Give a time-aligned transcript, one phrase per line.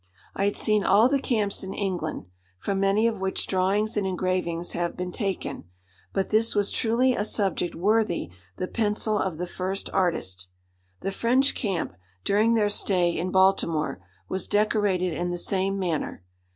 [0.35, 2.25] I had seen all the camps in England,
[2.57, 5.65] from many of which drawings and engravings have been taken;
[6.11, 10.47] but this was truly a subject worthy the pencil of the first artist.
[11.01, 11.93] The French camp,
[12.23, 16.23] during their stay in Baltimore, was decorated in the same manner.